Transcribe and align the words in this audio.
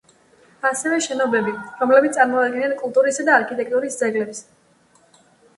ასევე 0.69 0.97
შენობები, 1.07 1.53
რომლებიც 1.83 2.17
წარმოადგენენ 2.21 2.73
კულტურისა 2.81 3.27
და 3.29 3.37
არქიტექტურის 3.43 3.99
ძეგლებს. 4.01 4.45